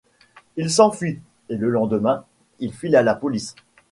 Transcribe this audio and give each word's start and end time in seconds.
Il 0.57 0.71
s’enfuit, 0.71 1.21
et 1.49 1.57
le 1.57 1.69
lendemain, 1.69 2.25
il 2.57 2.73
file 2.73 2.95
à 2.95 3.03
la 3.03 3.13
police. 3.13 3.53